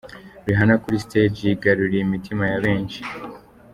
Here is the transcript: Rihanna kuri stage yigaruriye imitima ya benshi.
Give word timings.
Rihanna 0.45 0.75
kuri 0.83 1.03
stage 1.05 1.39
yigaruriye 1.47 2.01
imitima 2.03 2.43
ya 2.51 2.59
benshi. 2.63 2.99